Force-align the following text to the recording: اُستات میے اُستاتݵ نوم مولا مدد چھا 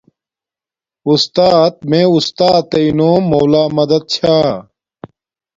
اُستات 1.09 1.75
میے 1.89 2.01
اُستاتݵ 2.15 2.85
نوم 2.97 3.23
مولا 3.31 3.63
مدد 3.77 4.03
چھا 4.13 4.37